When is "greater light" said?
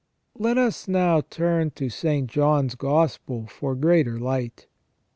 3.75-4.65